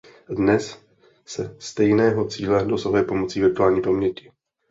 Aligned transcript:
Dnes 0.29 0.83
se 1.25 1.55
stejného 1.59 2.25
cíle 2.27 2.65
dosahuje 2.65 3.03
pomocí 3.03 3.39
virtuální 3.41 3.81
paměti. 3.81 4.31